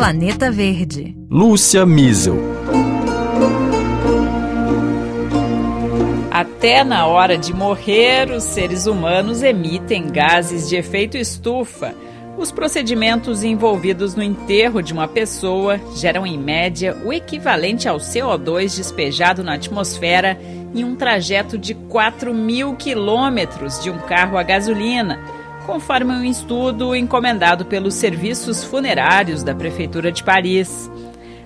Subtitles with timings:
[0.00, 1.14] Planeta Verde.
[1.30, 2.38] Lúcia Miesel.
[6.30, 11.94] Até na hora de morrer, os seres humanos emitem gases de efeito estufa.
[12.38, 18.78] Os procedimentos envolvidos no enterro de uma pessoa geram, em média, o equivalente ao CO2
[18.78, 20.40] despejado na atmosfera
[20.74, 25.20] em um trajeto de 4 mil quilômetros de um carro a gasolina,
[25.66, 30.90] conforme um estudo encomendado pelos serviços funerários da Prefeitura de Paris.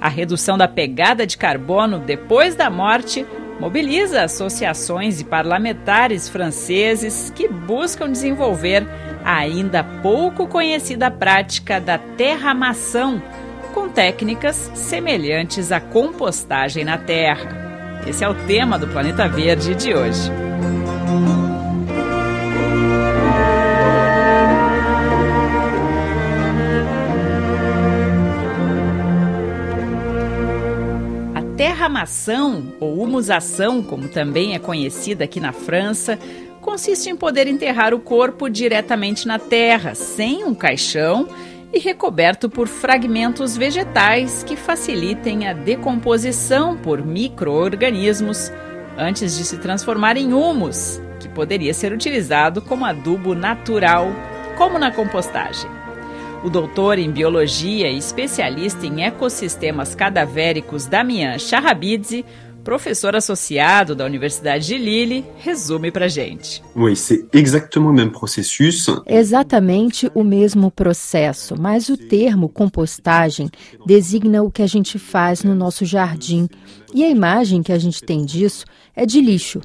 [0.00, 3.26] A redução da pegada de carbono depois da morte
[3.60, 8.86] mobiliza associações e parlamentares franceses que buscam desenvolver
[9.22, 13.22] a ainda pouco conhecida prática da terramação,
[13.74, 18.02] com técnicas semelhantes à compostagem na terra.
[18.06, 20.49] Esse é o tema do Planeta Verde de hoje.
[31.80, 36.18] A terramação, ou humusação, como também é conhecida aqui na França,
[36.60, 41.26] consiste em poder enterrar o corpo diretamente na terra, sem um caixão
[41.72, 48.52] e recoberto por fragmentos vegetais que facilitem a decomposição por microorganismos
[48.98, 54.08] antes de se transformar em humus, que poderia ser utilizado como adubo natural,
[54.54, 55.79] como na compostagem.
[56.42, 62.24] O doutor em biologia e especialista em ecossistemas cadavéricos Damian Charrabidze
[62.70, 66.62] professor associado da Universidade de Lille, resume para gente.
[66.76, 68.86] Oui, c'est exactement même processus.
[69.08, 73.50] Exatamente o mesmo processo, mas o termo compostagem
[73.84, 76.48] designa o que a gente faz no nosso jardim
[76.94, 79.60] e a imagem que a gente tem disso é de lixo.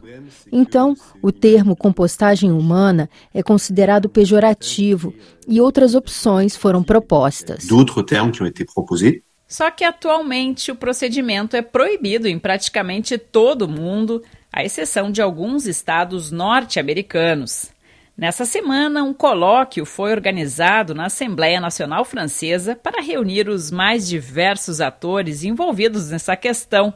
[0.52, 5.14] Então, o termo compostagem humana é considerado pejorativo
[5.48, 7.68] e outras opções foram propostas.
[7.68, 13.18] D'autres termes qui ont été proposés só que atualmente o procedimento é proibido em praticamente
[13.18, 17.72] todo o mundo, à exceção de alguns estados norte-americanos.
[18.18, 24.80] Nessa semana, um colóquio foi organizado na Assembleia Nacional Francesa para reunir os mais diversos
[24.80, 26.94] atores envolvidos nessa questão,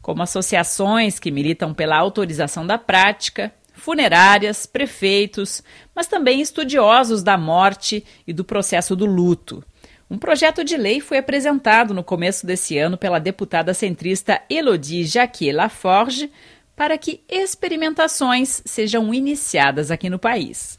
[0.00, 5.62] como associações que militam pela autorização da prática, funerárias, prefeitos,
[5.94, 9.64] mas também estudiosos da morte e do processo do luto.
[10.10, 15.54] Um projeto de lei foi apresentado no começo desse ano pela deputada centrista Elodie Jacquier
[15.54, 16.32] Laforge
[16.74, 20.76] para que experimentações sejam iniciadas aqui no país.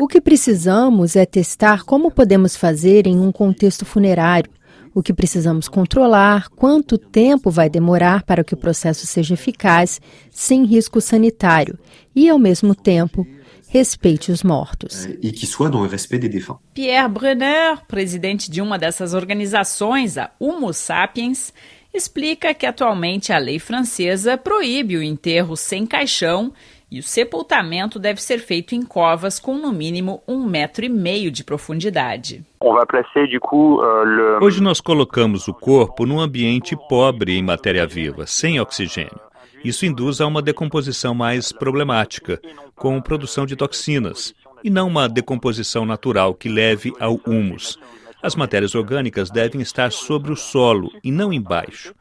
[0.00, 4.50] O que precisamos é testar como podemos fazer em um contexto funerário.
[4.94, 10.00] O que precisamos controlar, quanto tempo vai demorar para que o processo seja eficaz,
[10.30, 11.78] sem risco sanitário,
[12.16, 13.26] e, ao mesmo tempo,
[13.70, 15.06] respeite os mortos.
[15.06, 16.58] Euh, e que soit dans le respect des défunts.
[16.74, 21.52] Pierre Brenner, presidente de uma dessas organizações, a Homo Sapiens,
[21.94, 26.52] explica que atualmente a lei francesa proíbe o enterro sem caixão
[26.90, 31.30] e o sepultamento deve ser feito em covas com no mínimo um metro e meio
[31.30, 32.44] de profundidade.
[32.62, 39.29] Euh, Hoje nós colocamos o corpo num ambiente pobre em matéria viva, sem oxigênio.
[39.64, 42.40] Isso induz a uma decomposição mais problemática,
[42.74, 44.34] com produção de toxinas,
[44.64, 47.78] e não uma decomposição natural que leve ao humus.
[48.22, 51.94] As matérias orgânicas devem estar sobre o solo e não embaixo.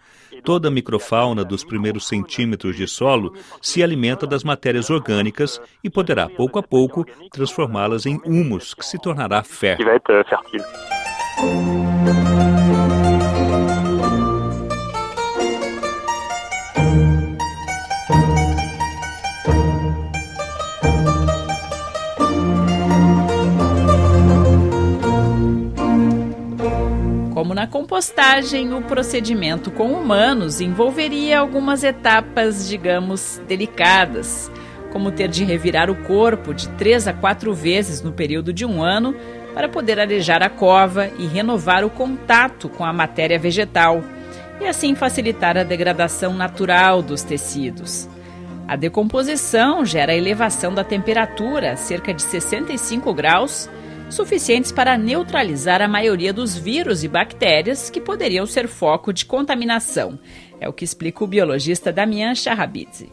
[0.44, 6.30] Toda a microfauna dos primeiros centímetros de solo se alimenta das matérias orgânicas e poderá,
[6.30, 9.86] pouco a pouco, transformá-las em humus, que se tornará fértil.
[27.89, 34.51] Compostagem, o procedimento com humanos envolveria algumas etapas, digamos, delicadas,
[34.91, 38.83] como ter de revirar o corpo de três a quatro vezes no período de um
[38.83, 39.16] ano
[39.55, 44.03] para poder arejar a cova e renovar o contato com a matéria vegetal,
[44.62, 48.07] e assim facilitar a degradação natural dos tecidos.
[48.68, 53.68] A decomposição gera elevação da temperatura cerca de 65 graus
[54.09, 60.19] suficientes para neutralizar a maioria dos vírus e bactérias que poderiam ser foco de contaminação.
[60.59, 63.09] É o que explica o biologista Damian Charrabidze.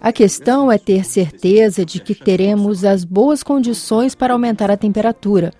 [0.00, 5.52] A questão é ter certeza de que teremos as boas condições para aumentar a temperatura.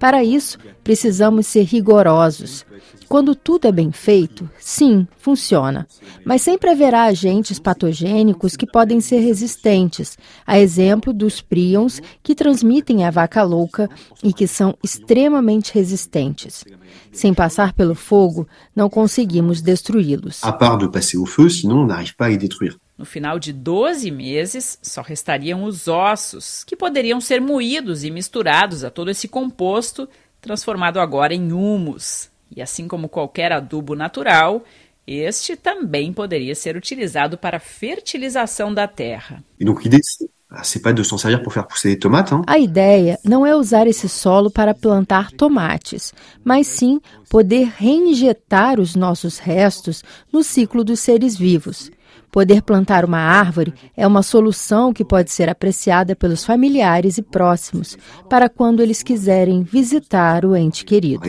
[0.00, 2.64] Para isso, precisamos ser rigorosos.
[3.06, 5.86] Quando tudo é bem feito, sim, funciona.
[6.24, 10.16] Mas sempre haverá agentes patogênicos que podem ser resistentes,
[10.46, 13.90] a exemplo dos prions que transmitem a vaca louca
[14.24, 16.64] e que são extremamente resistentes.
[17.12, 20.42] Sem passar pelo fogo, não conseguimos destruí-los.
[20.42, 22.78] A part de passer au feu, sinon on n'arrive pas à détruire.
[23.00, 28.84] No final de 12 meses, só restariam os ossos, que poderiam ser moídos e misturados
[28.84, 30.06] a todo esse composto,
[30.38, 32.28] transformado agora em humus.
[32.54, 34.62] E assim como qualquer adubo natural,
[35.06, 39.42] este também poderia ser utilizado para a fertilização da terra.
[42.46, 46.12] A ideia não é usar esse solo para plantar tomates,
[46.44, 47.00] mas sim
[47.30, 51.90] poder reinjetar os nossos restos no ciclo dos seres vivos.
[52.30, 57.98] Poder plantar uma árvore é uma solução que pode ser apreciada pelos familiares e próximos
[58.28, 61.22] para quando eles quiserem visitar o ente querido.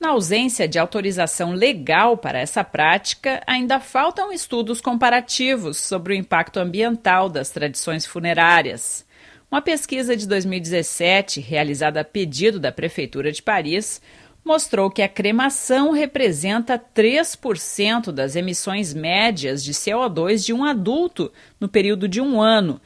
[0.00, 6.60] Na ausência de autorização legal para essa prática, ainda faltam estudos comparativos sobre o impacto
[6.60, 9.04] ambiental das tradições funerárias.
[9.50, 14.02] Uma pesquisa de 2017, realizada a pedido da Prefeitura de Paris,
[14.44, 21.68] mostrou que a cremação representa 3% das emissões médias de CO2 de um adulto no
[21.68, 22.80] período de um ano,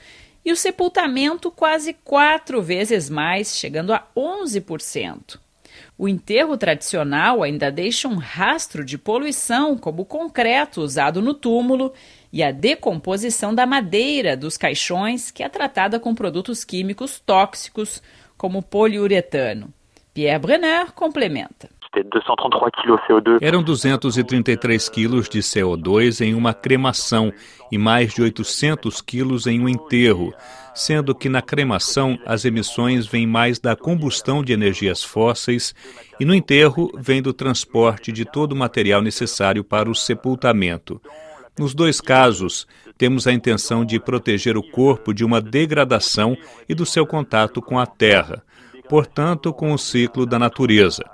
[0.45, 5.39] e o sepultamento quase quatro vezes mais, chegando a 11%.
[5.97, 11.93] O enterro tradicional ainda deixa um rastro de poluição, como o concreto usado no túmulo
[12.33, 18.03] e a decomposição da madeira dos caixões, que é tratada com produtos químicos tóxicos,
[18.37, 19.75] como poliuretano.
[20.19, 21.71] Pierre Brenner complementa.
[23.41, 27.33] Eram 233 quilos de CO2 em uma cremação
[27.71, 30.35] e mais de 800 quilos em um enterro,
[30.75, 35.73] sendo que na cremação as emissões vêm mais da combustão de energias fósseis
[36.19, 41.01] e no enterro vem do transporte de todo o material necessário para o sepultamento.
[41.57, 42.67] Nos dois casos,
[42.97, 46.37] temos a intenção de proteger o corpo de uma degradação
[46.69, 48.43] e do seu contato com a terra
[48.89, 51.05] portanto, com o ciclo da natureza.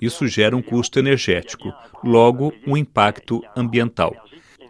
[0.00, 1.72] Isso gera um custo energético,
[2.02, 4.14] logo, um impacto ambiental.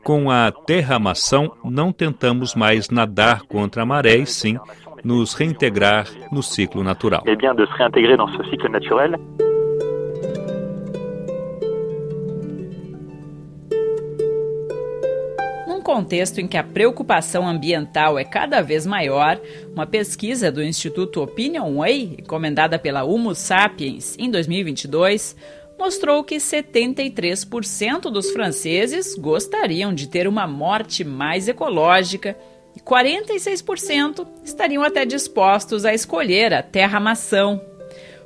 [0.03, 4.59] Com a terramação, não tentamos mais nadar contra a maré e sim
[5.03, 7.23] nos reintegrar no ciclo natural.
[7.25, 9.54] Bem de se.
[15.85, 19.41] Contexto em que a preocupação ambiental é cada vez maior,
[19.73, 25.37] uma pesquisa do Instituto Opinion Way, encomendada pela Homo Sapiens em 2022,
[25.79, 32.37] mostrou que 73% dos franceses gostariam de ter uma morte mais ecológica
[32.75, 37.61] e 46% estariam até dispostos a escolher a terra-mação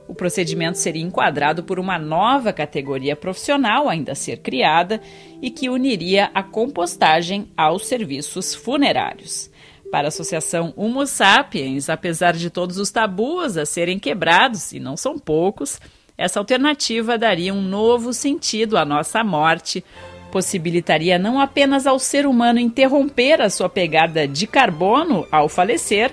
[0.08, 5.00] o procedimento seria enquadrado por uma nova categoria profissional ainda a ser criada
[5.40, 9.50] e que uniria a compostagem aos serviços funerários.
[9.90, 14.96] Para a Associação Homo Sapiens, apesar de todos os tabus a serem quebrados, e não
[14.96, 15.80] são poucos,
[16.16, 19.84] essa alternativa daria um novo sentido à nossa morte,
[20.32, 26.12] possibilitaria não apenas ao ser humano interromper a sua pegada de carbono ao falecer,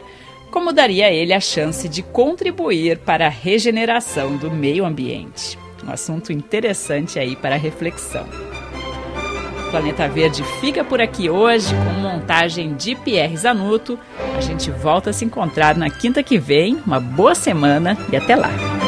[0.52, 5.58] como daria a ele a chance de contribuir para a regeneração do meio ambiente.
[5.86, 8.26] Um assunto interessante aí para reflexão.
[9.68, 14.00] O Planeta Verde fica por aqui hoje com montagem de Pierre Zanuto.
[14.38, 16.82] A gente volta a se encontrar na quinta que vem.
[16.86, 18.85] Uma boa semana e até lá!